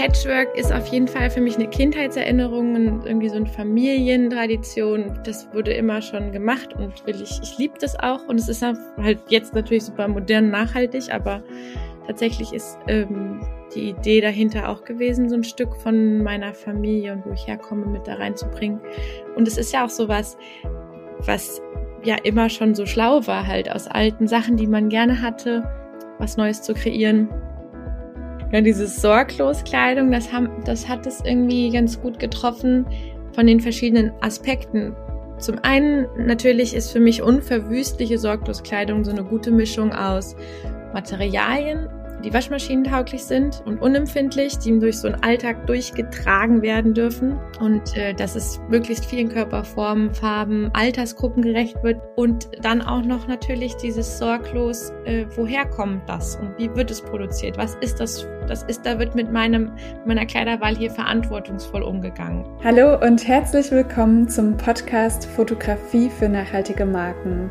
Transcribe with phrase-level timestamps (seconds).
[0.00, 5.20] Patchwork ist auf jeden Fall für mich eine Kindheitserinnerung und irgendwie so eine Familientradition.
[5.24, 8.26] Das wurde immer schon gemacht und will ich, ich liebe das auch.
[8.26, 11.42] Und es ist halt jetzt natürlich super modern, nachhaltig, aber
[12.06, 17.26] tatsächlich ist ähm, die Idee dahinter auch gewesen, so ein Stück von meiner Familie und
[17.26, 18.80] wo ich herkomme, mit da reinzubringen.
[19.36, 20.38] Und es ist ja auch so was,
[21.26, 21.60] was
[22.04, 25.62] ja immer schon so schlau war, halt aus alten Sachen, die man gerne hatte,
[26.18, 27.28] was Neues zu kreieren.
[28.52, 30.28] Ja, dieses Sorglos-Kleidung, das,
[30.64, 32.84] das hat es irgendwie ganz gut getroffen
[33.32, 34.94] von den verschiedenen Aspekten.
[35.38, 40.34] Zum einen natürlich ist für mich unverwüstliche Sorglos-Kleidung so eine gute Mischung aus
[40.92, 41.88] Materialien
[42.24, 48.14] die waschmaschinentauglich sind und unempfindlich, die durch so einen Alltag durchgetragen werden dürfen und äh,
[48.14, 54.18] dass es möglichst vielen Körperformen, Farben, Altersgruppen gerecht wird und dann auch noch natürlich dieses
[54.18, 57.56] sorglos, äh, woher kommt das und wie wird es produziert?
[57.56, 58.26] Was ist das?
[58.46, 59.70] Das ist, da wird mit meinem,
[60.06, 62.44] meiner Kleiderwahl hier verantwortungsvoll umgegangen.
[62.64, 67.50] Hallo und herzlich willkommen zum Podcast Fotografie für nachhaltige Marken.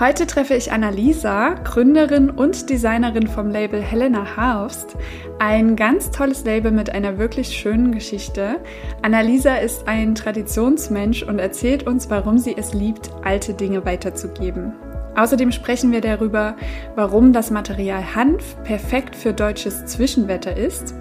[0.00, 4.96] Heute treffe ich Annalisa, Gründerin und Designerin vom Label Helena Harvst.
[5.38, 8.56] Ein ganz tolles Label mit einer wirklich schönen Geschichte.
[9.02, 14.72] Annalisa ist ein Traditionsmensch und erzählt uns, warum sie es liebt, alte Dinge weiterzugeben.
[15.14, 16.56] Außerdem sprechen wir darüber,
[16.96, 20.92] warum das Material Hanf perfekt für deutsches Zwischenwetter ist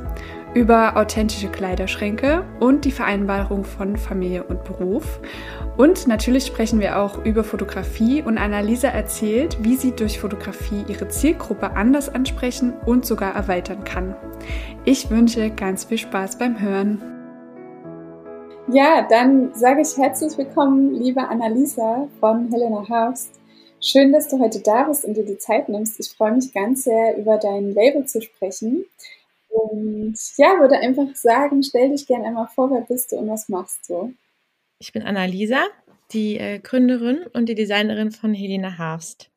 [0.54, 5.20] über authentische Kleiderschränke und die Vereinbarung von Familie und Beruf.
[5.76, 11.08] Und natürlich sprechen wir auch über Fotografie und Annalisa erzählt, wie sie durch Fotografie ihre
[11.08, 14.16] Zielgruppe anders ansprechen und sogar erweitern kann.
[14.86, 17.02] Ich wünsche ganz viel Spaß beim Hören.
[18.68, 23.40] Ja, dann sage ich herzlich willkommen, liebe Annalisa von Helena Haust.
[23.82, 26.00] Schön, dass du heute da bist und dir die Zeit nimmst.
[26.00, 28.86] Ich freue mich ganz sehr, über dein Label zu sprechen.
[29.50, 33.50] Und ja, würde einfach sagen, stell dich gerne einmal vor, wer bist du und was
[33.50, 34.14] machst du?
[34.84, 35.70] Ich bin Annalisa,
[36.12, 39.32] die äh, Gründerin und die Designerin von Helena Harfst.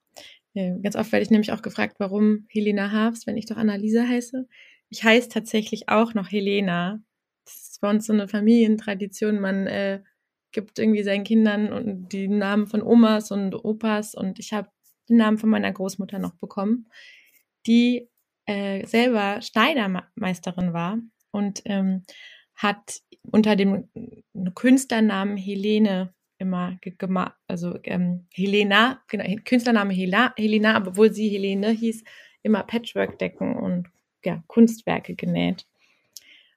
[0.55, 4.03] Äh, ganz oft werde ich nämlich auch gefragt, warum Helena Harfst, wenn ich doch Annalisa
[4.03, 4.49] heiße.
[4.89, 7.01] Ich heiße tatsächlich auch noch Helena.
[7.45, 9.39] Das ist bei uns so eine Familientradition.
[9.39, 10.03] Man äh,
[10.51, 14.69] gibt irgendwie seinen Kindern und die Namen von Omas und Opas und ich habe
[15.09, 16.89] den Namen von meiner Großmutter noch bekommen,
[17.69, 18.09] die
[18.47, 20.99] äh, selber Schneidermeisterin war
[21.31, 22.03] und ähm,
[22.57, 23.89] hat unter dem
[24.55, 32.05] Künstlernamen Helene immer gemacht, also ähm, Helena, genau, Künstlername Hela, Helena, obwohl sie Helene hieß,
[32.43, 33.89] immer Patchwork-Decken und
[34.25, 35.67] ja, Kunstwerke genäht.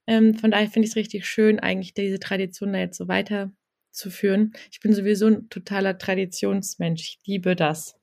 [0.07, 4.53] Ähm, von daher finde ich es richtig schön, eigentlich diese Tradition da jetzt so weiterzuführen.
[4.71, 7.01] Ich bin sowieso ein totaler Traditionsmensch.
[7.01, 7.95] Ich liebe das,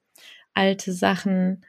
[0.55, 1.65] alte Sachen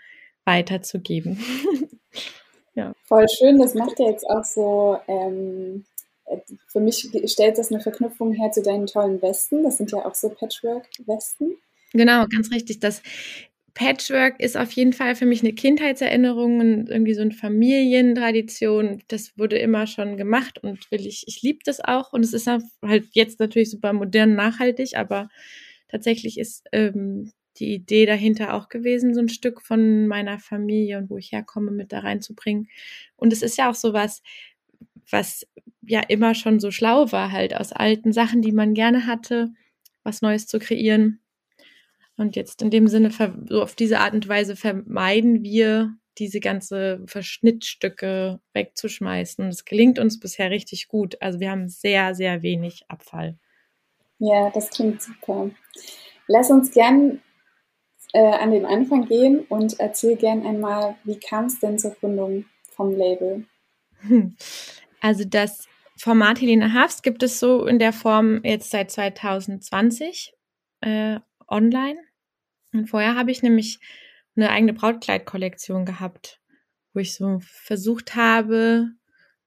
[0.45, 1.39] weiterzugeben.
[2.75, 2.93] ja.
[3.03, 5.83] Voll schön, das macht ja jetzt auch so, ähm,
[6.67, 9.63] für mich stellt das eine Verknüpfung her zu deinen tollen Westen.
[9.63, 11.57] Das sind ja auch so Patchwork-Westen.
[11.93, 12.79] Genau, ganz richtig.
[12.79, 13.01] Das
[13.73, 19.03] Patchwork ist auf jeden Fall für mich eine Kindheitserinnerung und irgendwie so eine Familientradition.
[19.07, 22.11] Das wurde immer schon gemacht und will ich, ich liebe das auch.
[22.11, 25.29] Und es ist halt jetzt natürlich super modern, nachhaltig, aber
[25.89, 31.11] tatsächlich ist ähm, die Idee dahinter auch gewesen, so ein Stück von meiner Familie und
[31.11, 32.69] wo ich herkomme, mit da reinzubringen.
[33.15, 33.93] Und es ist ja auch so
[35.09, 35.47] was,
[35.81, 39.49] ja immer schon so schlau war, halt aus alten Sachen, die man gerne hatte,
[40.03, 41.21] was Neues zu kreieren.
[42.17, 43.11] Und jetzt in dem Sinne,
[43.47, 49.47] so auf diese Art und Weise vermeiden wir, diese ganze Verschnittstücke wegzuschmeißen.
[49.49, 51.21] Es gelingt uns bisher richtig gut.
[51.21, 53.37] Also wir haben sehr, sehr wenig Abfall.
[54.19, 55.51] Ja, das klingt super.
[56.27, 57.21] Lass uns gern
[58.13, 62.45] äh, an den Anfang gehen und erzähl gern einmal, wie kam es denn zur Gründung
[62.71, 63.45] vom Label?
[65.01, 65.67] Also das
[65.97, 70.33] Format Helene Hafs gibt es so in der Form jetzt seit 2020
[70.81, 71.99] äh, online.
[72.73, 73.79] Und vorher habe ich nämlich
[74.35, 76.39] eine eigene Brautkleidkollektion gehabt,
[76.93, 78.91] wo ich so versucht habe,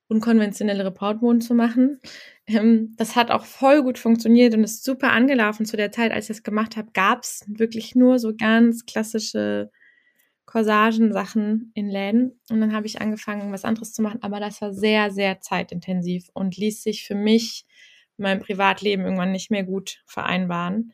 [0.09, 2.01] unkonventionellere Brautmoden zu machen.
[2.47, 5.67] Ähm, das hat auch voll gut funktioniert und ist super angelaufen.
[5.67, 9.71] Zu der Zeit, als ich das gemacht habe, gab es wirklich nur so ganz klassische
[10.51, 12.41] Corsagen-Sachen in Läden.
[12.51, 14.23] Und dann habe ich angefangen, was anderes zu machen.
[14.23, 17.65] Aber das war sehr, sehr zeitintensiv und ließ sich für mich
[18.17, 20.93] mein Privatleben irgendwann nicht mehr gut vereinbaren.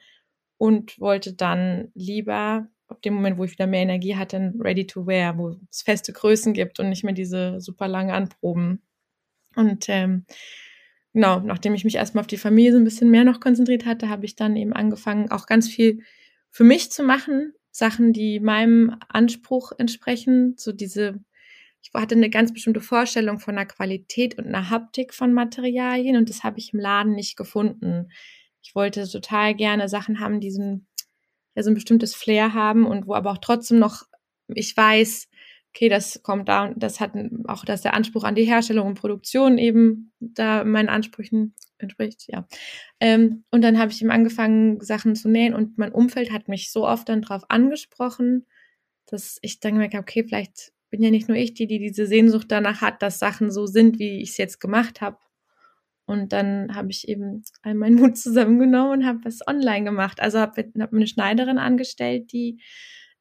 [0.58, 5.06] Und wollte dann lieber, ab dem Moment, wo ich wieder mehr Energie hatte, ready to
[5.06, 8.82] wear, wo es feste Größen gibt und nicht mehr diese super lange Anproben.
[9.54, 10.24] Und ähm,
[11.12, 14.08] genau, nachdem ich mich erstmal auf die Familie so ein bisschen mehr noch konzentriert hatte,
[14.08, 16.02] habe ich dann eben angefangen, auch ganz viel
[16.50, 21.20] für mich zu machen, Sachen, die meinem Anspruch entsprechen, so diese
[21.82, 26.28] ich hatte eine ganz bestimmte Vorstellung von der Qualität und einer Haptik von Materialien und
[26.28, 28.10] das habe ich im Laden nicht gefunden.
[28.62, 30.86] Ich wollte total gerne Sachen haben, die so ein,
[31.54, 34.04] ja, so ein bestimmtes Flair haben und wo aber auch trotzdem noch
[34.48, 35.28] ich weiß,
[35.76, 37.12] okay, das kommt da und das hat
[37.48, 42.48] auch, dass der Anspruch an die Herstellung und Produktion eben da meinen Ansprüchen entspricht, ja.
[42.98, 46.72] Ähm, und dann habe ich ihm angefangen, Sachen zu nähen und mein Umfeld hat mich
[46.72, 48.46] so oft dann drauf angesprochen,
[49.04, 52.06] dass ich dann gemerkt habe, okay, vielleicht bin ja nicht nur ich, die, die diese
[52.06, 55.18] Sehnsucht danach hat, dass Sachen so sind, wie ich es jetzt gemacht habe.
[56.06, 60.20] Und dann habe ich eben all meinen Mut zusammengenommen und habe was online gemacht.
[60.20, 62.62] Also habe hab eine Schneiderin angestellt, die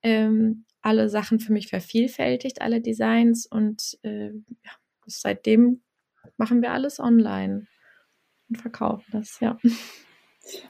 [0.05, 3.47] ähm, alle Sachen für mich vervielfältigt, alle Designs.
[3.47, 4.71] Und äh, ja,
[5.07, 5.81] seitdem
[6.37, 7.65] machen wir alles online
[8.49, 9.57] und verkaufen das, ja.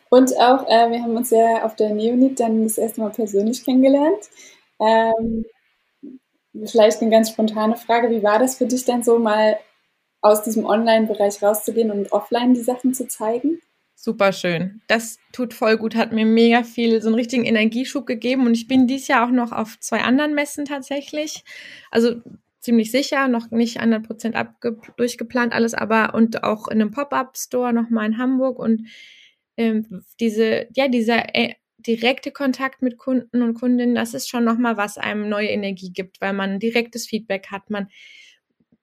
[0.09, 3.65] Und auch, äh, wir haben uns ja auf der Neonit dann das erste Mal persönlich
[3.65, 4.29] kennengelernt.
[4.79, 5.45] Ähm,
[6.65, 9.59] vielleicht eine ganz spontane Frage, wie war das für dich denn so mal
[10.21, 13.59] aus diesem Online-Bereich rauszugehen und offline die Sachen zu zeigen?
[13.95, 14.81] Super schön.
[14.88, 18.45] Das tut voll gut, hat mir mega viel, so einen richtigen Energieschub gegeben.
[18.45, 21.44] Und ich bin dieses Jahr auch noch auf zwei anderen Messen tatsächlich.
[21.92, 22.21] Also
[22.59, 24.36] ziemlich sicher, noch nicht 100 Prozent
[24.97, 28.88] durchgeplant alles, aber und auch in einem Pop-up-Store nochmal in Hamburg und
[29.56, 34.77] ähm, diese, ja, dieser äh, direkte Kontakt mit Kunden und Kundinnen, das ist schon nochmal,
[34.77, 37.69] was einem neue Energie gibt, weil man direktes Feedback hat.
[37.69, 37.88] Man,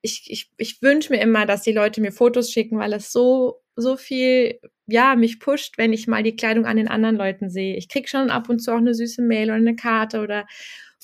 [0.03, 3.63] ich, ich, ich wünsche mir immer, dass die Leute mir Fotos schicken, weil es so,
[3.77, 7.77] so viel, ja, mich pusht, wenn ich mal die Kleidung an den anderen Leuten sehe.
[7.77, 10.47] Ich krieg schon ab und zu auch eine süße Mail oder eine Karte oder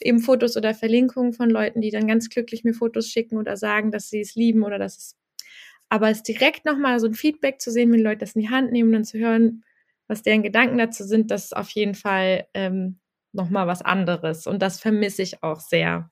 [0.00, 3.90] eben Fotos oder Verlinkungen von Leuten, die dann ganz glücklich mir Fotos schicken oder sagen,
[3.90, 5.16] dass sie es lieben oder dass es
[5.90, 8.72] aber es direkt nochmal so ein Feedback zu sehen, wenn Leute das in die Hand
[8.72, 9.64] nehmen und zu hören,
[10.06, 12.98] was deren Gedanken dazu sind, das ist auf jeden Fall ähm,
[13.32, 14.46] nochmal was anderes.
[14.46, 16.10] Und das vermisse ich auch sehr.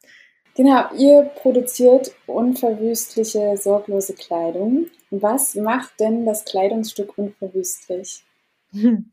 [0.57, 4.87] Genau, ihr produziert unverwüstliche, sorglose Kleidung.
[5.11, 8.25] Was macht denn das Kleidungsstück unverwüstlich?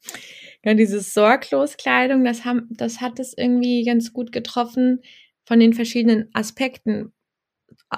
[0.66, 5.02] Ja, dieses sorglos Kleidung, das, das hat es irgendwie ganz gut getroffen
[5.44, 7.12] von den verschiedenen Aspekten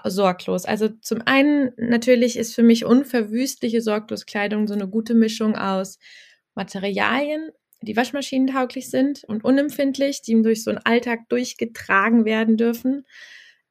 [0.04, 0.66] sorglos.
[0.66, 6.00] Also zum einen natürlich ist für mich unverwüstliche sorglos Kleidung so eine gute Mischung aus
[6.56, 7.52] Materialien,
[7.86, 13.06] die waschmaschinentauglich sind und unempfindlich, die durch so einen Alltag durchgetragen werden dürfen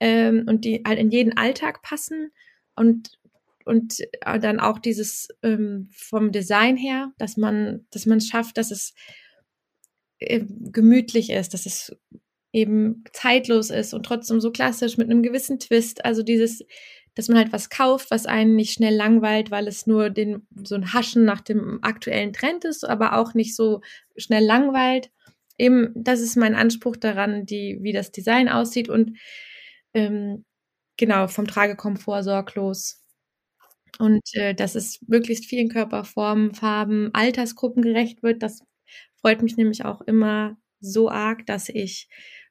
[0.00, 2.30] ähm, und die halt in jeden Alltag passen
[2.76, 3.18] und
[3.66, 8.70] und äh, dann auch dieses ähm, vom Design her, dass man dass man schafft, dass
[8.70, 8.94] es
[10.18, 11.96] äh, gemütlich ist, dass es
[12.52, 16.04] eben zeitlos ist und trotzdem so klassisch mit einem gewissen Twist.
[16.04, 16.64] Also dieses
[17.14, 20.74] dass man halt was kauft, was einen nicht schnell langweilt, weil es nur den, so
[20.74, 23.80] ein Haschen nach dem aktuellen Trend ist, aber auch nicht so
[24.16, 25.10] schnell langweilt.
[25.58, 29.16] Eben, das ist mein Anspruch daran, die, wie das Design aussieht und
[29.94, 30.44] ähm,
[30.96, 33.00] genau, vom Tragekomfort sorglos.
[33.98, 38.42] Und äh, dass es möglichst vielen Körperformen, Farben, Altersgruppen gerecht wird.
[38.42, 38.60] Das
[39.20, 42.08] freut mich nämlich auch immer so arg, dass ich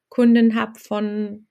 [0.10, 1.48] Kunden habe von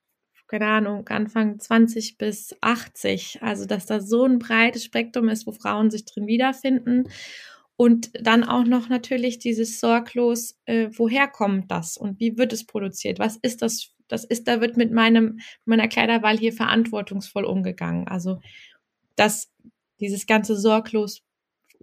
[0.53, 3.39] keine Ahnung, Anfang 20 bis 80.
[3.41, 7.09] Also, dass da so ein breites Spektrum ist, wo Frauen sich drin wiederfinden.
[7.77, 12.67] Und dann auch noch natürlich dieses sorglos, äh, woher kommt das und wie wird es
[12.67, 13.19] produziert?
[13.19, 13.95] Was ist das?
[14.09, 18.07] Das ist, da wird mit meinem, meiner Kleiderwahl hier verantwortungsvoll umgegangen.
[18.07, 18.43] Also,
[19.17, 19.51] dass
[20.01, 21.23] dieses ganze sorglos,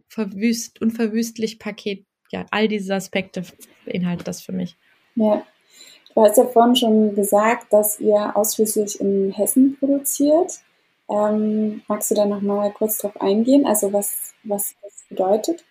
[0.09, 3.41] verwüst, unverwüstlich Paket, ja, all diese Aspekte
[3.83, 4.77] beinhaltet das für mich.
[5.15, 5.43] Ja,
[6.15, 10.59] Du hast ja vorhin schon gesagt, dass ihr ausschließlich in Hessen produziert.
[11.09, 13.65] Ähm, magst du da nochmal kurz drauf eingehen?
[13.65, 15.65] Also was, was das bedeutet?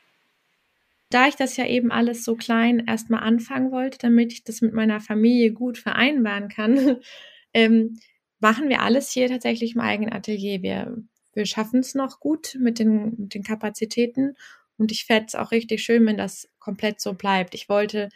[1.10, 4.74] Da ich das ja eben alles so klein erstmal anfangen wollte, damit ich das mit
[4.74, 6.98] meiner Familie gut vereinbaren kann,
[7.54, 7.98] ähm,
[8.40, 10.62] machen wir alles hier tatsächlich im eigenen Atelier.
[10.62, 10.96] Wir,
[11.32, 14.36] wir schaffen es noch gut mit den, mit den Kapazitäten
[14.76, 17.54] und ich fände es auch richtig schön, wenn das komplett so bleibt.
[17.54, 18.10] Ich wollte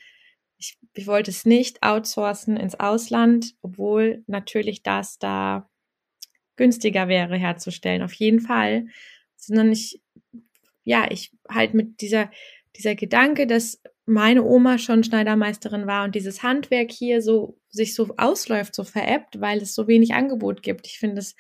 [0.62, 5.69] ich, ich wollte es nicht outsourcen ins Ausland, obwohl natürlich das da
[6.57, 8.87] günstiger wäre herzustellen, auf jeden Fall,
[9.37, 10.00] sondern ich,
[10.85, 12.31] ja, ich halt mit dieser,
[12.76, 18.14] dieser Gedanke, dass meine Oma schon Schneidermeisterin war und dieses Handwerk hier so sich so
[18.16, 20.87] ausläuft, so veräppt, weil es so wenig Angebot gibt.
[20.87, 21.35] Ich finde es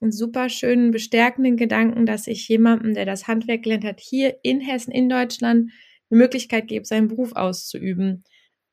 [0.00, 4.60] einen super schönen, bestärkenden Gedanken, dass ich jemandem, der das Handwerk gelernt hat, hier in
[4.60, 5.70] Hessen, in Deutschland,
[6.10, 8.24] eine Möglichkeit gebe, seinen Beruf auszuüben.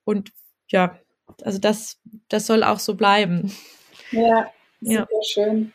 [0.06, 0.32] Und
[0.70, 0.98] ja,
[1.44, 1.98] also das,
[2.30, 3.52] das soll auch so bleiben.
[4.12, 5.24] Ja, super ja.
[5.24, 5.74] schön.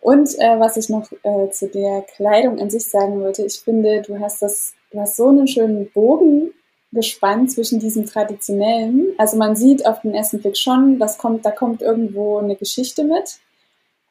[0.00, 4.02] Und äh, was ich noch äh, zu der Kleidung an sich sagen wollte, ich finde,
[4.02, 6.52] du hast das, du hast so einen schönen Bogen
[6.90, 9.14] gespannt zwischen diesem traditionellen.
[9.16, 13.04] Also man sieht auf den ersten Blick schon, das kommt, da kommt irgendwo eine Geschichte
[13.04, 13.38] mit.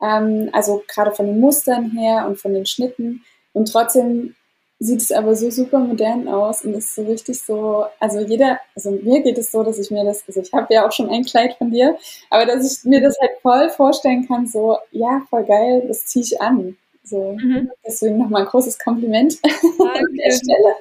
[0.02, 3.24] Ähm, also gerade von den Mustern her und von den Schnitten.
[3.54, 4.36] Und trotzdem
[4.82, 8.90] sieht es aber so super modern aus und ist so richtig so, also jeder, also
[8.90, 11.24] mir geht es so, dass ich mir das, also ich habe ja auch schon ein
[11.24, 11.98] Kleid von dir,
[12.32, 16.26] aber dass ich mir das halt voll vorstellen kann, so, ja, voll geil, das ziehe
[16.26, 16.76] ich an.
[17.04, 17.70] So, mhm.
[17.86, 20.00] deswegen nochmal ein großes Kompliment Danke.
[20.00, 20.76] an der Stelle.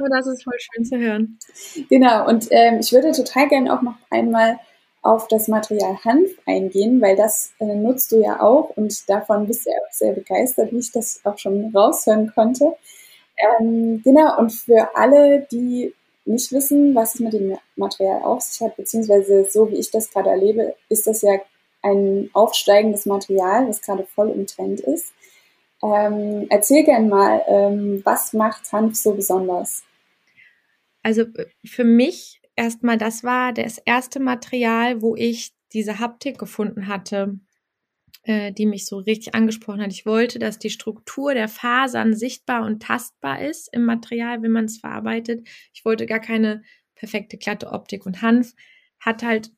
[0.00, 1.38] Oh, das ist voll schön zu hören.
[1.88, 4.58] Genau, und ähm, ich würde total gerne auch noch einmal
[5.02, 9.66] auf das Material Hanf eingehen, weil das äh, nutzt du ja auch und davon bist
[9.66, 12.76] du ja auch sehr begeistert, wie ich das auch schon raushören konnte.
[13.36, 18.60] Ähm, genau, und für alle, die nicht wissen, was es mit dem Material auf sich
[18.60, 21.40] hat, beziehungsweise so wie ich das gerade erlebe, ist das ja
[21.82, 25.14] ein aufsteigendes Material, was gerade voll im Trend ist.
[25.82, 29.84] Ähm, erzähl gerne mal, ähm, was macht Hanf so besonders?
[31.02, 31.24] Also
[31.64, 37.38] für mich erstmal, das war das erste Material, wo ich diese Haptik gefunden hatte,
[38.24, 39.92] äh, die mich so richtig angesprochen hat.
[39.92, 44.66] Ich wollte, dass die Struktur der Fasern sichtbar und tastbar ist im Material, wenn man
[44.66, 45.48] es verarbeitet.
[45.72, 46.62] Ich wollte gar keine
[46.94, 48.54] perfekte glatte Optik und Hanf
[48.98, 49.52] hat halt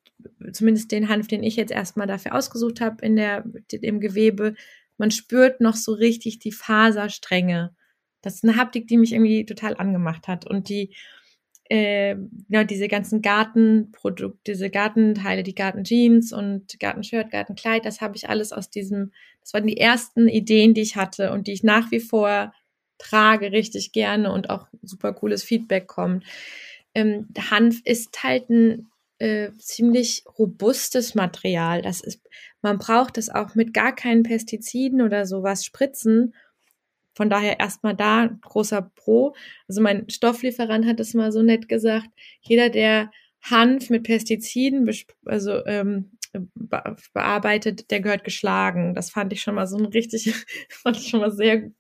[0.53, 4.55] zumindest den Hanf, den ich jetzt erstmal dafür ausgesucht habe in der im Gewebe,
[4.99, 7.75] man spürt noch so richtig die Faserstränge.
[8.21, 10.95] Das ist eine Haptik, die mich irgendwie total angemacht hat und die
[11.71, 12.17] äh,
[12.49, 18.53] ja, diese ganzen Gartenprodukte, diese Gartenteile, die Gartenjeans und Gartenshirt, Gartenkleid, das habe ich alles
[18.53, 22.01] aus diesem, das waren die ersten Ideen, die ich hatte und die ich nach wie
[22.01, 22.53] vor
[22.99, 26.25] trage richtig gerne und auch super cooles Feedback kommt.
[26.95, 31.83] Ähm, Hanf ist halt ein äh, ziemlich robustes Material.
[31.83, 32.21] Das ist,
[32.63, 36.35] man braucht es auch mit gar keinen Pestiziden oder sowas spritzen,
[37.15, 39.35] von daher erstmal da großer Pro.
[39.69, 42.09] Also mein Stofflieferant hat es mal so nett gesagt,
[42.41, 43.11] jeder, der
[43.43, 44.91] Hanf mit Pestiziden
[45.25, 46.13] also ähm,
[47.13, 48.95] bearbeitet, der gehört geschlagen.
[48.95, 50.33] Das fand ich schon mal so ein richtig,
[50.69, 51.71] fand ich schon mal sehr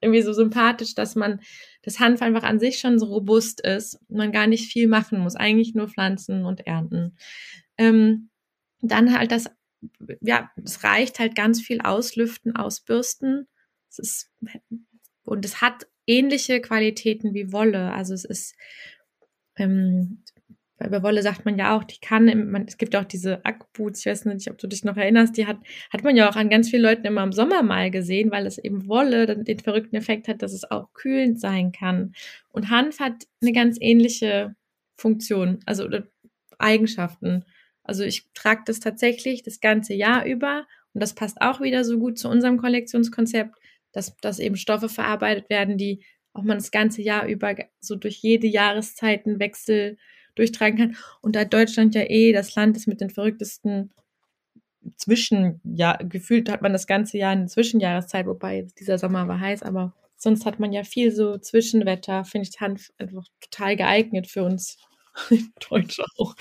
[0.00, 1.40] irgendwie so sympathisch, dass man
[1.82, 5.36] das Hanf einfach an sich schon so robust ist man gar nicht viel machen muss,
[5.36, 7.16] eigentlich nur pflanzen und ernten.
[7.76, 8.30] Ähm,
[8.80, 9.50] dann halt das,
[10.20, 13.48] ja, es reicht halt ganz viel auslüften, ausbürsten.
[13.90, 14.30] Es ist
[15.28, 17.92] und es hat ähnliche Qualitäten wie Wolle.
[17.92, 18.56] Also es ist,
[19.56, 20.22] ähm,
[20.78, 24.06] bei Wolle sagt man ja auch, die kann, man, es gibt auch diese Ackboots, ich
[24.06, 25.58] weiß nicht, ob du dich noch erinnerst, die hat,
[25.90, 28.58] hat man ja auch an ganz vielen Leuten immer im Sommer mal gesehen, weil es
[28.58, 32.14] eben Wolle den, den verrückten Effekt hat, dass es auch kühlend sein kann.
[32.48, 34.54] Und Hanf hat eine ganz ähnliche
[34.96, 35.88] Funktion, also
[36.58, 37.44] Eigenschaften.
[37.82, 41.98] Also ich trage das tatsächlich das ganze Jahr über und das passt auch wieder so
[41.98, 43.54] gut zu unserem Kollektionskonzept
[43.92, 48.16] dass, dass eben Stoffe verarbeitet werden, die auch man das ganze Jahr über so durch
[48.18, 49.96] jede Jahreszeitenwechsel
[50.34, 50.96] durchtragen kann.
[51.20, 53.92] Und da Deutschland ja eh das Land ist mit den verrücktesten
[54.96, 59.62] Zwischen, ja, gefühlt hat man das ganze Jahr eine Zwischenjahreszeit, wobei dieser Sommer war heiß,
[59.62, 64.44] aber sonst hat man ja viel so Zwischenwetter, finde ich Hanf einfach total geeignet für
[64.44, 64.78] uns
[65.70, 66.34] Deutsche auch.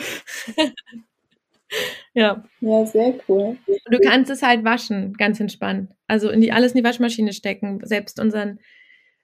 [2.14, 2.44] Ja.
[2.62, 3.58] Ja, sehr cool.
[3.68, 5.92] Und du kannst es halt waschen, ganz entspannt.
[6.08, 7.82] Also in die, alles in die Waschmaschine stecken.
[7.84, 8.60] Selbst unseren,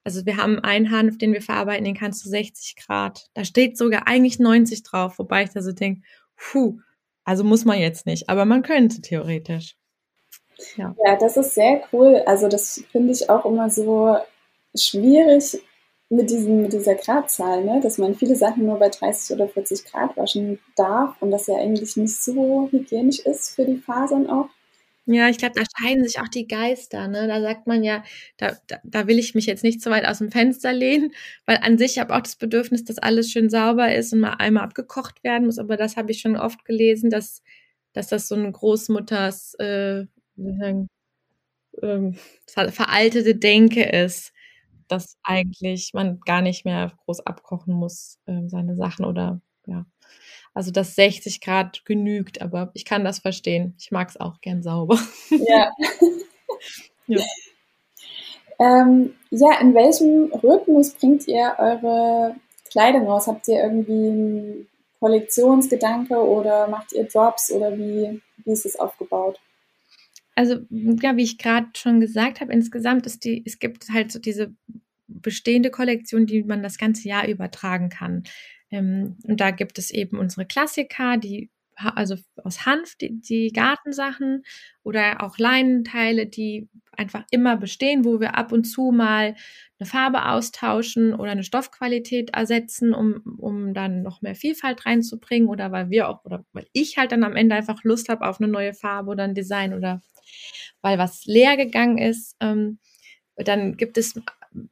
[0.03, 3.27] also wir haben einen Hanf, den wir verarbeiten, den kannst du 60 Grad.
[3.33, 6.01] Da steht sogar eigentlich 90 drauf, wobei ich da so denke,
[6.35, 6.79] puh,
[7.23, 9.75] also muss man jetzt nicht, aber man könnte theoretisch.
[10.77, 10.95] Ja.
[11.05, 12.21] ja, das ist sehr cool.
[12.25, 14.17] Also das finde ich auch immer so
[14.75, 15.61] schwierig,
[16.15, 17.79] mit, diesem, mit dieser Gradzahl, ne?
[17.81, 21.55] dass man viele Sachen nur bei 30 oder 40 Grad waschen darf und das ja
[21.55, 24.49] eigentlich nicht so hygienisch ist für die Fasern auch.
[25.05, 27.09] Ja, ich glaube, da scheiden sich auch die Geister.
[27.09, 27.27] Ne?
[27.27, 28.03] Da sagt man ja,
[28.37, 31.11] da, da, da will ich mich jetzt nicht so weit aus dem Fenster lehnen,
[31.45, 34.63] weil an sich habe auch das Bedürfnis, dass alles schön sauber ist und mal einmal
[34.63, 35.59] abgekocht werden muss.
[35.59, 37.41] Aber das habe ich schon oft gelesen, dass,
[37.91, 40.05] dass das so eine Großmutters äh,
[40.37, 40.87] sagen,
[41.81, 42.15] ähm,
[42.47, 44.32] veraltete Denke ist
[44.93, 49.85] dass eigentlich man gar nicht mehr groß abkochen muss, äh, seine Sachen oder ja.
[50.53, 53.75] Also dass 60 Grad genügt, aber ich kann das verstehen.
[53.79, 54.99] Ich mag es auch gern sauber.
[55.29, 55.71] Ja.
[57.07, 57.23] ja.
[58.59, 62.35] Ähm, ja, in welchem Rhythmus bringt ihr eure
[62.69, 63.27] Kleidung aus?
[63.27, 64.67] Habt ihr irgendwie einen
[64.99, 69.39] Kollektionsgedanke oder macht ihr Drops oder wie, wie ist es aufgebaut?
[70.35, 74.19] Also, ja, wie ich gerade schon gesagt habe, insgesamt ist die, es gibt halt so
[74.19, 74.53] diese
[75.21, 78.23] bestehende Kollektion, die man das ganze Jahr übertragen kann.
[78.71, 84.43] Ähm, und da gibt es eben unsere Klassiker, die also aus Hanf, die, die Gartensachen
[84.83, 89.35] oder auch Leinenteile, die einfach immer bestehen, wo wir ab und zu mal
[89.79, 95.71] eine Farbe austauschen oder eine Stoffqualität ersetzen, um, um dann noch mehr Vielfalt reinzubringen oder
[95.71, 98.51] weil wir auch oder weil ich halt dann am Ende einfach Lust habe auf eine
[98.51, 100.01] neue Farbe oder ein Design oder
[100.81, 102.35] weil was leer gegangen ist.
[102.39, 102.79] Ähm,
[103.35, 104.13] dann gibt es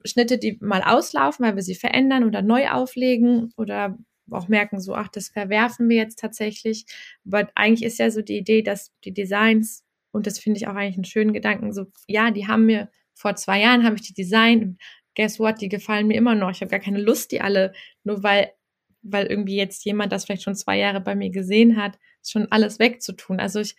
[0.05, 3.97] Schnitte, die mal auslaufen, weil wir sie verändern oder neu auflegen oder
[4.29, 6.85] auch merken, so, ach, das verwerfen wir jetzt tatsächlich.
[7.25, 10.75] Aber eigentlich ist ja so die Idee, dass die Designs, und das finde ich auch
[10.75, 14.13] eigentlich einen schönen Gedanken, so, ja, die haben mir, vor zwei Jahren habe ich die
[14.13, 14.77] Design
[15.15, 16.51] guess what, die gefallen mir immer noch.
[16.51, 17.73] Ich habe gar keine Lust, die alle,
[18.03, 18.51] nur weil,
[19.01, 22.79] weil irgendwie jetzt jemand das vielleicht schon zwei Jahre bei mir gesehen hat, schon alles
[22.79, 23.39] wegzutun.
[23.39, 23.75] Also ich,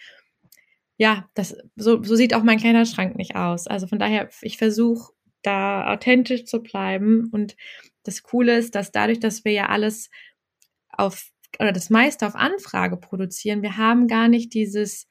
[0.99, 3.67] ja, das, so, so sieht auch mein kleiner Schrank nicht aus.
[3.67, 5.13] Also von daher, ich versuche
[5.43, 7.57] da authentisch zu bleiben und
[8.05, 10.11] das Coole ist, dass dadurch, dass wir ja alles
[10.89, 13.63] auf oder das meiste auf Anfrage produzieren.
[13.63, 15.07] Wir haben gar nicht dieses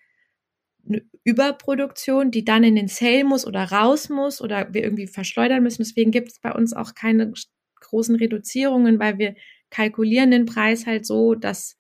[1.24, 5.84] Überproduktion, die dann in den Sale muss oder raus muss oder wir irgendwie verschleudern müssen.
[5.84, 7.32] Deswegen gibt es bei uns auch keine
[7.80, 9.36] großen Reduzierungen, weil wir
[9.70, 11.78] kalkulieren den Preis halt so, dass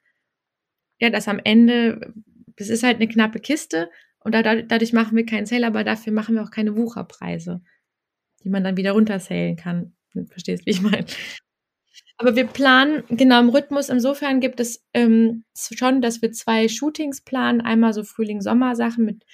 [1.01, 2.13] ja, dass am Ende,
[2.58, 3.89] das ist halt eine knappe Kiste
[4.20, 7.62] und dadurch machen wir keinen Sale, aber dafür machen wir auch keine Wucherpreise,
[8.43, 9.93] die man dann wieder runtersalen kann.
[10.29, 11.05] Verstehst, wie ich meine?
[12.17, 13.89] Aber wir planen genau im Rhythmus.
[13.89, 17.62] Insofern gibt es ähm, schon, dass wir zwei Shootings planen.
[17.62, 19.25] Einmal so Frühling-Sommer-Sachen mit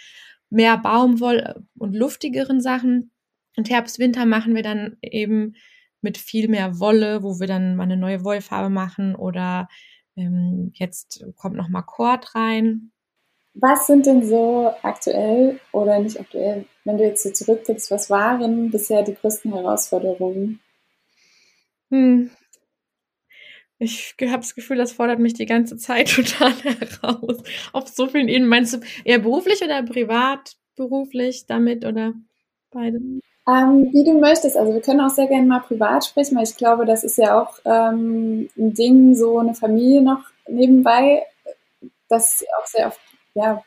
[0.49, 3.11] mehr Baumwoll und luftigeren Sachen.
[3.57, 5.55] Und Herbst-Winter machen wir dann eben
[6.01, 9.67] mit viel mehr Wolle, wo wir dann mal eine neue Wollfarbe machen oder
[10.15, 12.91] ähm, jetzt kommt noch mal Kord rein.
[13.59, 18.69] Was sind denn so aktuell oder nicht aktuell, wenn du jetzt so zurückblickst, was waren
[18.69, 20.59] bisher die größten Herausforderungen?
[21.89, 22.29] Hm,
[23.79, 27.43] ich habe das Gefühl, das fordert mich die ganze Zeit total heraus.
[27.73, 28.49] Auf so vielen Ebenen.
[28.49, 32.13] Meinst du eher beruflich oder privat, beruflich damit oder
[32.71, 32.97] beide?
[32.97, 34.57] Ähm, wie du möchtest.
[34.57, 37.39] Also wir können auch sehr gerne mal privat sprechen, weil ich glaube, das ist ja
[37.41, 41.23] auch ähm, ein Ding, so eine Familie noch nebenbei.
[42.09, 42.99] Das auch sehr oft,
[43.37, 43.63] ja,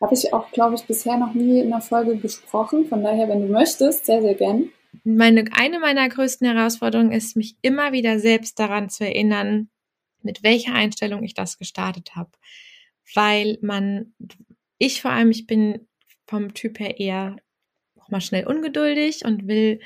[0.00, 2.86] habe ich auch, glaube ich, bisher noch nie in einer Folge besprochen.
[2.86, 4.70] Von daher, wenn du möchtest, sehr, sehr gern
[5.02, 9.70] meine, eine meiner größten Herausforderungen ist, mich immer wieder selbst daran zu erinnern,
[10.22, 12.30] mit welcher Einstellung ich das gestartet habe.
[13.14, 14.14] Weil man,
[14.78, 15.88] ich vor allem, ich bin
[16.26, 17.36] vom Typ her eher
[18.04, 19.80] auch mal schnell ungeduldig und will,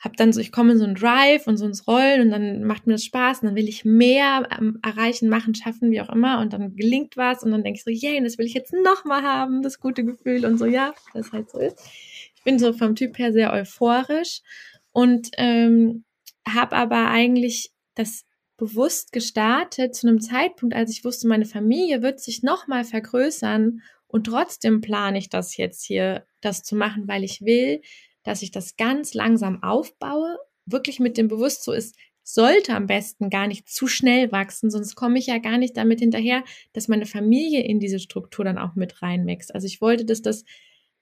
[0.00, 2.64] hab dann so, ich komme in so einen Drive und so ins Rollen und dann
[2.64, 6.08] macht mir das Spaß und dann will ich mehr ähm, erreichen, machen, schaffen, wie auch
[6.08, 8.72] immer und dann gelingt was und dann denke ich so, yay, das will ich jetzt
[8.72, 11.78] nochmal haben, das gute Gefühl und so, ja, das halt so ist.
[12.34, 14.40] Ich bin so vom Typ her sehr euphorisch
[14.92, 16.04] und ähm,
[16.48, 18.24] habe aber eigentlich das
[18.56, 24.24] bewusst gestartet zu einem Zeitpunkt, als ich wusste, meine Familie wird sich nochmal vergrößern und
[24.24, 27.80] trotzdem plane ich das jetzt hier, das zu machen, weil ich will,
[28.22, 33.30] dass ich das ganz langsam aufbaue, wirklich mit dem Bewusst so ist, sollte am besten
[33.30, 37.06] gar nicht zu schnell wachsen, sonst komme ich ja gar nicht damit hinterher, dass meine
[37.06, 39.54] Familie in diese Struktur dann auch mit reinwächst.
[39.54, 40.44] Also ich wollte, dass das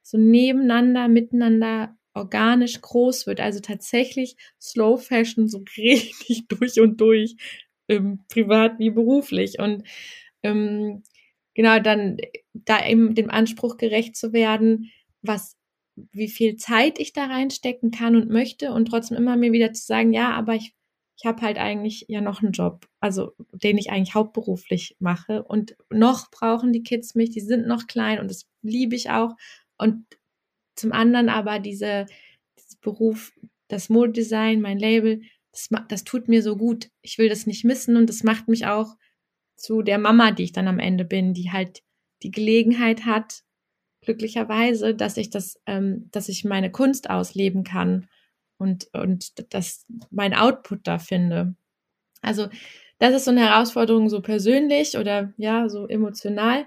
[0.03, 3.41] so nebeneinander, miteinander organisch groß wird.
[3.41, 7.37] Also tatsächlich Slow Fashion so richtig durch und durch,
[7.89, 9.59] ähm, privat wie beruflich.
[9.59, 9.85] Und
[10.43, 11.03] ähm,
[11.59, 12.19] genau dann
[12.55, 14.93] da eben dem Anspruch gerecht zu werden,
[15.23, 15.57] was
[16.13, 19.85] wie viel Zeit ich da reinstecken kann und möchte und trotzdem immer mir wieder zu
[19.85, 20.73] sagen, ja, aber ich
[21.21, 25.77] ich habe halt eigentlich ja noch einen Job, also den ich eigentlich hauptberuflich mache und
[25.91, 29.35] noch brauchen die Kids mich, die sind noch klein und das liebe ich auch
[29.79, 30.07] und
[30.77, 32.07] zum anderen aber diese,
[32.57, 33.33] dieses Beruf,
[33.67, 36.89] das Modedesign, mein Label, das, das tut mir so gut.
[37.03, 38.95] Ich will das nicht missen und das macht mich auch
[39.59, 41.83] zu der Mama, die ich dann am Ende bin, die halt
[42.23, 43.43] die Gelegenheit hat,
[44.01, 48.09] glücklicherweise, dass ich das, ähm, dass ich meine Kunst ausleben kann
[48.57, 51.55] und, und dass mein Output da finde.
[52.23, 52.49] Also,
[52.99, 56.67] das ist so eine Herausforderung so persönlich oder ja, so emotional.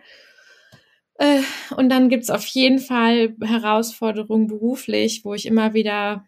[1.15, 1.41] Äh,
[1.75, 6.25] und dann gibt's auf jeden Fall Herausforderungen beruflich, wo ich immer wieder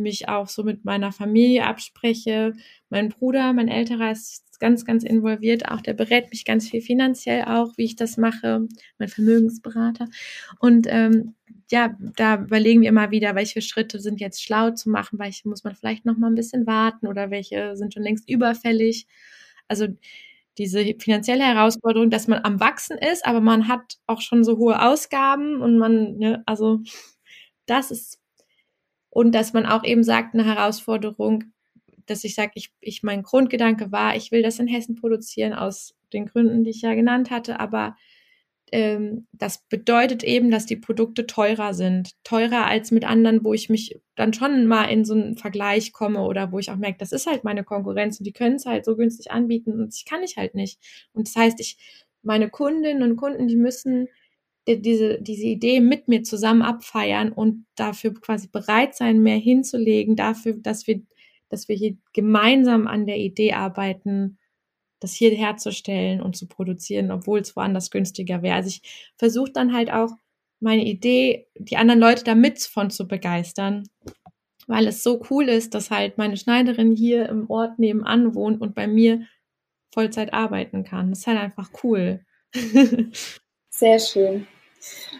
[0.00, 2.54] mich auch so mit meiner Familie abspreche.
[2.90, 5.68] Mein Bruder, mein älterer, ist ganz, ganz involviert.
[5.70, 8.66] Auch der berät mich ganz viel finanziell auch, wie ich das mache.
[8.98, 10.08] Mein Vermögensberater.
[10.58, 11.34] Und ähm,
[11.70, 15.64] ja, da überlegen wir immer wieder, welche Schritte sind jetzt schlau zu machen, welche muss
[15.64, 19.06] man vielleicht noch mal ein bisschen warten oder welche sind schon längst überfällig.
[19.68, 19.88] Also
[20.58, 24.80] diese finanzielle Herausforderung, dass man am Wachsen ist, aber man hat auch schon so hohe
[24.80, 26.80] Ausgaben und man, ne, also
[27.66, 28.20] das ist
[29.14, 31.44] und dass man auch eben sagt, eine Herausforderung,
[32.04, 35.94] dass ich sage, ich, ich, mein Grundgedanke war, ich will das in Hessen produzieren aus
[36.12, 37.96] den Gründen, die ich ja genannt hatte, aber
[38.72, 42.10] ähm, das bedeutet eben, dass die Produkte teurer sind.
[42.24, 46.22] Teurer als mit anderen, wo ich mich dann schon mal in so einen Vergleich komme
[46.22, 48.84] oder wo ich auch merke, das ist halt meine Konkurrenz und die können es halt
[48.84, 50.80] so günstig anbieten und ich kann ich halt nicht.
[51.12, 51.76] Und das heißt, ich,
[52.22, 54.08] meine Kundinnen und Kunden, die müssen
[54.66, 60.54] diese, diese Idee mit mir zusammen abfeiern und dafür quasi bereit sein, mehr hinzulegen, dafür,
[60.54, 61.02] dass wir,
[61.48, 64.38] dass wir hier gemeinsam an der Idee arbeiten,
[65.00, 68.56] das hier herzustellen und zu produzieren, obwohl es woanders günstiger wäre.
[68.56, 70.12] Also ich versuche dann halt auch
[70.60, 73.86] meine Idee, die anderen Leute da mit von zu begeistern,
[74.66, 78.74] weil es so cool ist, dass halt meine Schneiderin hier im Ort nebenan wohnt und
[78.74, 79.26] bei mir
[79.92, 81.10] Vollzeit arbeiten kann.
[81.10, 82.24] Das ist halt einfach cool.
[83.70, 84.46] Sehr schön.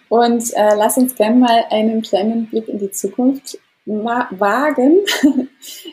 [0.09, 4.98] Und äh, lass uns gerne mal einen kleinen Blick in die Zukunft wagen.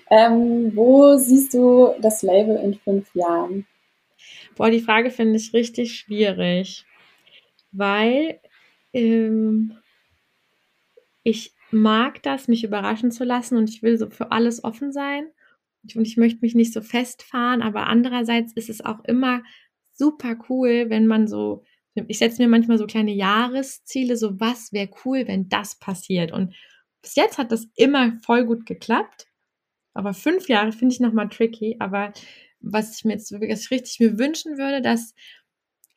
[0.09, 3.65] ähm, wo siehst du das Label in fünf Jahren?
[4.55, 6.85] Boah, die Frage finde ich richtig schwierig,
[7.71, 8.39] weil
[8.93, 9.77] ähm,
[11.23, 15.27] ich mag das, mich überraschen zu lassen und ich will so für alles offen sein
[15.95, 19.41] und ich möchte mich nicht so festfahren, aber andererseits ist es auch immer
[19.93, 21.63] super cool, wenn man so,
[21.95, 26.55] ich setze mir manchmal so kleine Jahresziele, so was wäre cool, wenn das passiert und
[27.01, 29.27] bis jetzt hat das immer voll gut geklappt,
[29.93, 32.13] aber fünf Jahre finde ich nochmal tricky, aber
[32.59, 35.13] was ich mir jetzt wirklich richtig mir wünschen würde, dass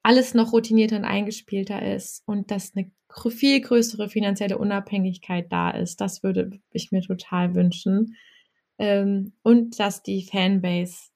[0.02, 2.90] alles noch routinierter und eingespielter ist und dass eine
[3.30, 6.00] viel größere finanzielle Unabhängigkeit da ist.
[6.00, 8.16] Das würde ich mir total wünschen.
[8.78, 11.10] Ähm, und dass die Fanbase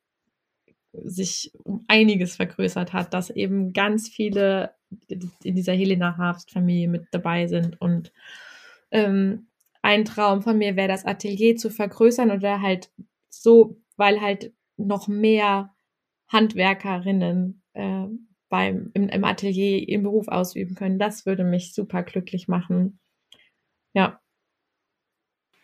[0.92, 4.74] sich um einiges vergrößert hat, dass eben ganz viele
[5.08, 8.12] in dieser Helena Harfst Familie mit dabei sind und
[8.90, 9.48] ähm,
[9.82, 12.90] ein Traum von mir wäre, das Atelier zu vergrößern oder halt
[13.28, 15.74] so, weil halt noch mehr
[16.28, 18.06] Handwerkerinnen äh,
[18.48, 20.98] beim, im, im Atelier im Beruf ausüben können.
[20.98, 22.98] Das würde mich super glücklich machen.
[23.92, 24.20] Ja.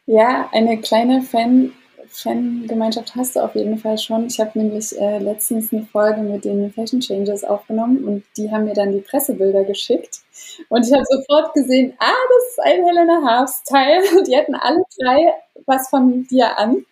[0.07, 1.73] Ja, eine kleine Fan,
[2.11, 4.27] Fangemeinschaft hast du auf jeden Fall schon.
[4.27, 8.65] Ich habe nämlich äh, letztens eine Folge mit den Fashion Changers aufgenommen und die haben
[8.65, 10.21] mir dann die Pressebilder geschickt.
[10.69, 14.03] Und ich habe sofort gesehen, ah, das ist ein Helena Harfs Teil.
[14.27, 15.35] Die hatten alle drei
[15.67, 16.85] was von dir an.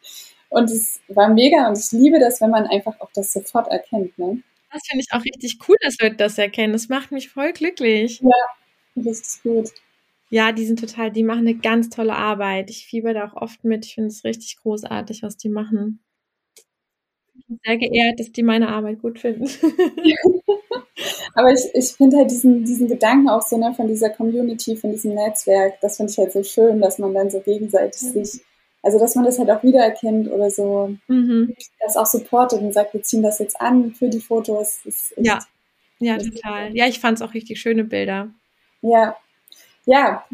[0.49, 4.17] Und es war mega und ich liebe das, wenn man einfach auch das sofort erkennt.
[4.19, 4.43] Ne?
[4.71, 6.75] Das finde ich auch richtig cool, dass Leute das erkennen.
[6.75, 8.21] Das macht mich voll glücklich.
[8.21, 9.71] Ja, richtig gut.
[10.33, 12.71] Ja, die sind total, die machen eine ganz tolle Arbeit.
[12.71, 13.85] Ich fieber da auch oft mit.
[13.85, 16.03] Ich finde es richtig großartig, was die machen.
[17.35, 19.45] Ich bin sehr geehrt, dass die meine Arbeit gut finden.
[21.35, 24.91] Aber ich, ich finde halt diesen, diesen Gedanken auch so ne, von dieser Community, von
[24.91, 28.25] diesem Netzwerk, das finde ich halt so schön, dass man dann so gegenseitig ja.
[28.25, 28.41] sich
[28.85, 31.55] also, dass man das halt auch wiedererkennt oder so, mhm.
[31.79, 34.81] das auch supportet und sagt, wir ziehen das jetzt an für die Fotos.
[35.19, 35.39] ja,
[36.01, 36.75] ja, total.
[36.75, 38.31] Ja, ich fand es auch richtig schöne Bilder.
[38.81, 39.17] Ja,
[39.87, 40.25] ja,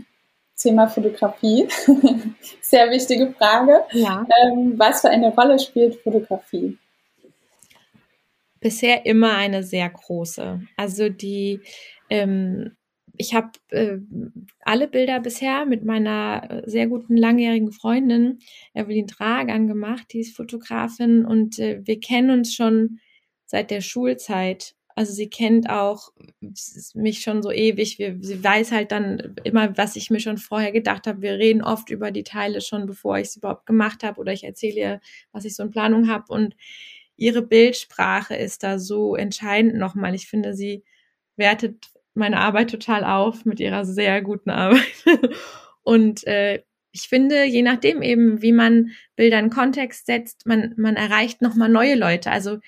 [0.57, 1.69] Thema Fotografie.
[2.61, 3.85] Sehr wichtige Frage.
[3.93, 4.27] Ja.
[4.43, 6.77] Ähm, was für eine Rolle spielt Fotografie?
[8.61, 10.61] Bisher immer eine sehr große.
[10.77, 11.61] Also die
[12.11, 12.77] ähm,
[13.19, 13.99] ich habe äh,
[14.61, 18.39] alle Bilder bisher mit meiner äh, sehr guten langjährigen Freundin
[18.75, 23.01] Evelyn Dragan gemacht, die ist Fotografin und äh, wir kennen uns schon
[23.45, 24.75] seit der Schulzeit.
[24.99, 26.11] Also sie kennt auch
[26.93, 28.01] mich schon so ewig.
[28.01, 31.23] Wir, sie weiß halt dann immer, was ich mir schon vorher gedacht habe.
[31.23, 34.43] Wir reden oft über die Teile schon, bevor ich es überhaupt gemacht habe oder ich
[34.43, 36.25] erzähle ihr, was ich so in Planung habe.
[36.33, 36.57] Und
[37.15, 40.17] ihre Bildsprache ist da so entscheidend nochmal.
[40.17, 40.83] Ich finde, sie
[41.37, 41.77] wertet
[42.15, 44.83] meine Arbeit total auf mit ihrer sehr guten Arbeit.
[45.85, 50.97] Und äh, ich finde, je nachdem eben, wie man Bilder in Kontext setzt, man, man
[50.97, 52.33] erreicht nochmal neue Leute.
[52.33, 52.59] Also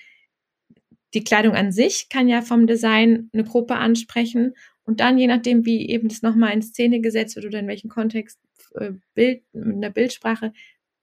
[1.13, 5.65] die Kleidung an sich kann ja vom Design eine Gruppe ansprechen und dann, je nachdem,
[5.65, 8.39] wie eben das nochmal in Szene gesetzt wird oder in welchem Kontext,
[8.75, 10.53] äh, Bild, mit der Bildsprache,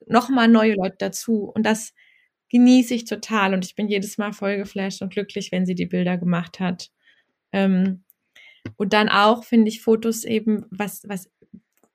[0.07, 1.45] nochmal neue Leute dazu.
[1.45, 1.95] Und das
[2.51, 5.87] genieße ich total und ich bin jedes Mal voll geflasht und glücklich, wenn sie die
[5.87, 6.91] Bilder gemacht hat.
[7.53, 8.05] Ähm,
[8.77, 11.31] und dann auch finde ich Fotos eben, was, was,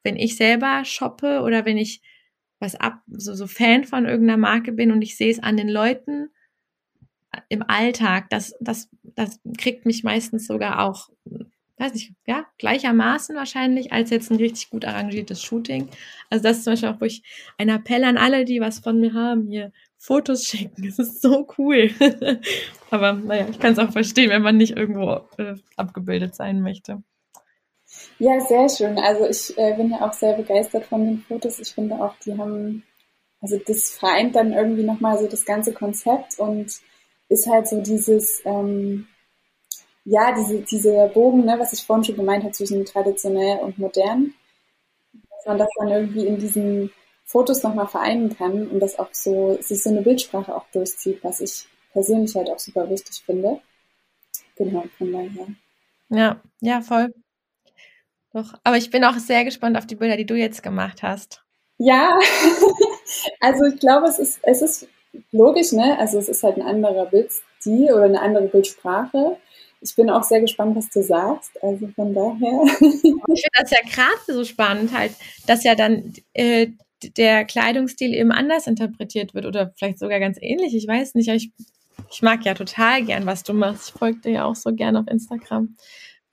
[0.03, 2.01] wenn ich selber shoppe oder wenn ich
[2.59, 5.69] was ab, so, so Fan von irgendeiner Marke bin und ich sehe es an den
[5.69, 6.29] Leuten
[7.49, 11.09] im Alltag, das, das, das kriegt mich meistens sogar auch,
[11.77, 15.89] weiß nicht, ja, gleichermaßen wahrscheinlich als jetzt ein richtig gut arrangiertes Shooting.
[16.29, 17.23] Also das ist zum Beispiel auch, wo ich
[17.57, 20.83] ein Appell an alle, die was von mir haben, hier Fotos schicken.
[20.85, 21.89] Das ist so cool.
[22.91, 27.01] Aber naja, ich kann es auch verstehen, wenn man nicht irgendwo äh, abgebildet sein möchte.
[28.19, 28.97] Ja, sehr schön.
[28.97, 31.59] Also ich äh, bin ja auch sehr begeistert von den Fotos.
[31.59, 32.83] Ich finde auch, die haben,
[33.41, 36.81] also das vereint dann irgendwie nochmal so das ganze Konzept und
[37.33, 39.07] ist halt so dieses, ähm,
[40.05, 44.33] ja, diese, dieser Bogen, ne, was ich vorhin schon gemeint habe, zwischen traditionell und modern,
[45.13, 46.91] dass man das dann irgendwie in diesen
[47.25, 51.41] Fotos nochmal vereinen kann und das auch so, sich so eine Bildsprache auch durchzieht, was
[51.41, 53.59] ich persönlich halt auch super wichtig finde.
[54.55, 55.47] Genau, von daher.
[56.09, 57.13] Ja, ja, voll.
[58.33, 61.43] Doch, aber ich bin auch sehr gespannt auf die Bilder, die du jetzt gemacht hast.
[61.77, 62.19] Ja,
[63.39, 64.87] also ich glaube, es ist, es ist
[65.31, 65.97] logisch, ne?
[65.99, 69.37] Also es ist halt ein anderer Bildstil oder eine andere Bildsprache
[69.83, 71.61] ich bin auch sehr gespannt, was du sagst.
[71.61, 72.63] Also von daher.
[72.79, 75.11] ich finde das ja gerade so spannend, halt,
[75.45, 76.67] dass ja dann äh,
[77.17, 80.73] der Kleidungsstil eben anders interpretiert wird oder vielleicht sogar ganz ähnlich.
[80.73, 81.51] Ich weiß nicht, ich,
[82.09, 83.89] ich mag ja total gern, was du machst.
[83.89, 85.75] Ich folge dir ja auch so gern auf Instagram.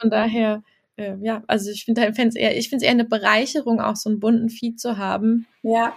[0.01, 0.62] Von daher,
[0.97, 4.09] äh, ja, also ich finde es eher, ich finde es eher eine Bereicherung, auch so
[4.09, 5.47] einen bunten Feed zu haben.
[5.62, 5.95] Ja.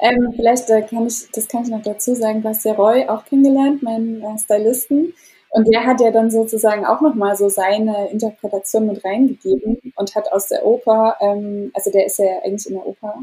[0.00, 3.24] Ähm, vielleicht äh, kann ich, das kann ich noch dazu sagen, hast ja Roy auch
[3.24, 5.14] kennengelernt, meinen äh, Stylisten.
[5.50, 10.30] Und der hat ja dann sozusagen auch nochmal so seine Interpretation mit reingegeben und hat
[10.32, 13.14] aus der Oper, ähm, also der ist ja eigentlich in der Oper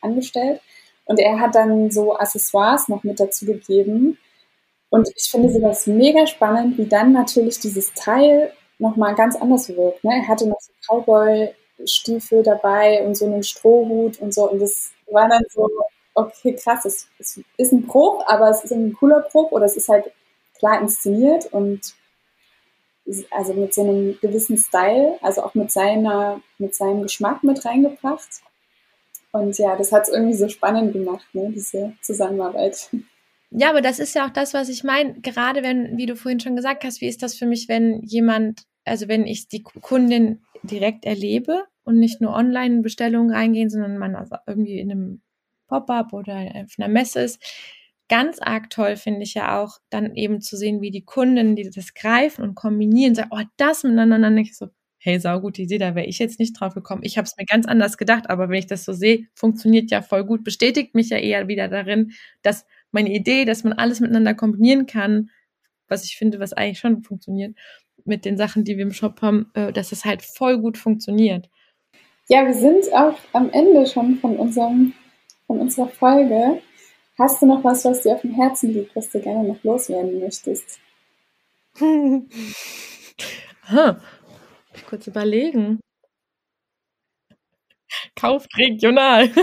[0.00, 0.60] angestellt,
[1.06, 4.18] und er hat dann so Accessoires noch mit dazu gegeben.
[4.90, 10.04] Und ich finde sowas mega spannend, wie dann natürlich dieses Teil nochmal ganz anders wirkt.
[10.04, 10.14] Ne?
[10.14, 14.50] Er hatte noch so Cowboy-Stiefel dabei und so einen Strohhut und so.
[14.50, 15.70] Und das war dann so,
[16.14, 19.76] okay, krass, es, es ist ein Bruch, aber es ist ein cooler Bruch oder es
[19.76, 20.10] ist halt
[20.58, 21.94] klar inszeniert und
[23.30, 28.28] also mit so einem gewissen Style, also auch mit seiner, mit seinem Geschmack mit reingebracht.
[29.32, 32.88] Und ja, das hat es irgendwie so spannend gemacht, ne, diese Zusammenarbeit.
[33.50, 35.20] Ja, aber das ist ja auch das, was ich meine.
[35.20, 38.62] Gerade wenn, wie du vorhin schon gesagt hast, wie ist das für mich, wenn jemand,
[38.84, 43.98] also wenn ich die Kundin direkt erlebe und nicht nur online in Bestellungen reingehen, sondern
[43.98, 45.22] man also irgendwie in einem
[45.68, 47.42] Pop-up oder auf einer Messe ist,
[48.08, 51.70] ganz arg toll finde ich ja auch, dann eben zu sehen, wie die Kunden, die
[51.70, 54.68] das greifen und kombinieren, sagen, oh, das miteinander nicht so,
[54.98, 57.02] hey, saugute Idee, da wäre ich jetzt nicht drauf gekommen.
[57.04, 60.02] Ich habe es mir ganz anders gedacht, aber wenn ich das so sehe, funktioniert ja
[60.02, 64.34] voll gut, bestätigt mich ja eher wieder darin, dass meine Idee, dass man alles miteinander
[64.34, 65.30] kombinieren kann,
[65.88, 67.56] was ich finde, was eigentlich schon funktioniert,
[68.04, 71.48] mit den Sachen, die wir im Shop haben, äh, dass es halt voll gut funktioniert.
[72.28, 74.94] Ja, wir sind auch am Ende schon von unserem,
[75.46, 76.62] von unserer Folge.
[77.18, 80.20] Hast du noch was, was dir auf dem Herzen liegt, was du gerne noch loswerden
[80.20, 80.78] möchtest?
[81.76, 82.28] hm.
[84.74, 85.80] Ich kurz überlegen.
[88.16, 89.28] Kauft regional.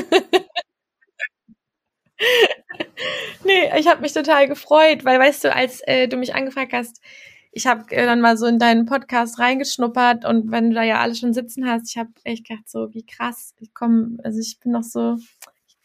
[3.43, 7.01] nee, ich habe mich total gefreut, weil weißt du, als äh, du mich angefragt hast,
[7.51, 11.01] ich habe äh, dann mal so in deinen Podcast reingeschnuppert und wenn du da ja
[11.01, 14.59] alle schon sitzen hast, ich habe echt gedacht so, wie krass, ich komme, also ich
[14.59, 15.17] bin noch so,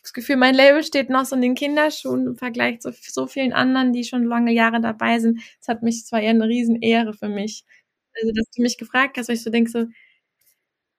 [0.02, 3.52] das Gefühl, mein Label steht noch so in den Kinderschuhen im Vergleich zu so vielen
[3.52, 5.40] anderen, die schon lange Jahre dabei sind.
[5.60, 7.64] Es hat mich zwar eher eine Riesenehre für mich.
[8.14, 9.86] Also, dass du mich gefragt hast, weil ich so denke, so,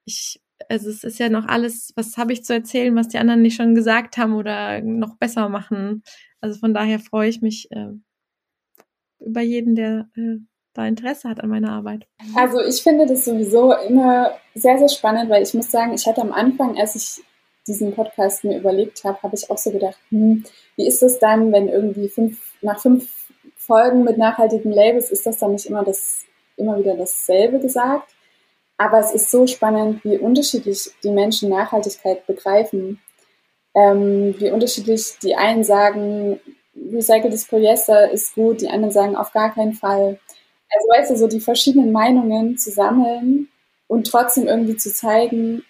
[0.04, 3.42] ich, also es ist ja noch alles, was habe ich zu erzählen, was die anderen
[3.42, 6.02] nicht schon gesagt haben oder noch besser machen.
[6.40, 7.88] Also von daher freue ich mich äh,
[9.20, 10.38] über jeden, der äh,
[10.78, 12.06] da Interesse hat an meiner Arbeit.
[12.36, 16.20] Also ich finde das sowieso immer sehr, sehr spannend, weil ich muss sagen, ich hatte
[16.20, 17.24] am Anfang, als ich
[17.66, 20.44] diesen Podcast mir überlegt habe, habe ich auch so gedacht, hm,
[20.76, 23.08] wie ist das dann, wenn irgendwie fünf, nach fünf
[23.56, 26.24] Folgen mit nachhaltigen Labels ist das dann nicht immer das,
[26.56, 28.14] immer wieder dasselbe gesagt.
[28.78, 33.00] Aber es ist so spannend, wie unterschiedlich die Menschen Nachhaltigkeit begreifen.
[33.74, 36.40] Ähm, wie unterschiedlich die einen sagen,
[36.92, 40.18] recyceltes Polyester ist gut, die anderen sagen auf gar keinen Fall.
[40.70, 43.48] Also weißt du, so die verschiedenen Meinungen zu sammeln
[43.86, 45.62] und trotzdem irgendwie zu zeigen,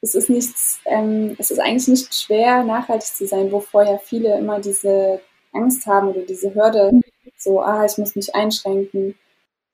[0.00, 4.38] es ist nichts, ähm, es ist eigentlich nicht schwer, nachhaltig zu sein, wo vorher viele
[4.38, 5.20] immer diese
[5.52, 6.92] Angst haben oder diese Hürde,
[7.36, 9.14] so, ah, ich muss mich einschränken.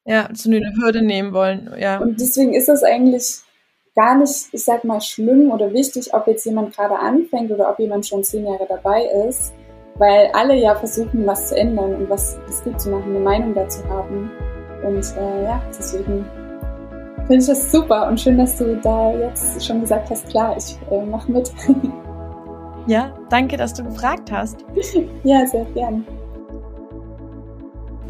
[0.06, 1.98] Ja, so eine Hürde nehmen wollen, ja.
[1.98, 3.40] Und deswegen ist es eigentlich
[3.94, 7.78] gar nicht, ich sag mal, schlimm oder wichtig, ob jetzt jemand gerade anfängt oder ob
[7.78, 9.52] jemand schon zehn Jahre dabei ist,
[9.98, 13.54] weil alle ja versuchen, was zu ändern und was es gut zu machen, eine Meinung
[13.54, 14.30] dazu haben.
[14.82, 16.24] Und äh, ja, deswegen
[17.26, 20.76] finde ich das super und schön, dass du da jetzt schon gesagt hast, klar, ich
[20.90, 21.50] äh, mache mit.
[22.86, 24.64] ja, danke, dass du gefragt hast.
[25.22, 26.04] ja, sehr gern.